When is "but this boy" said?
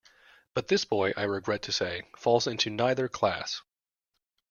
0.55-1.13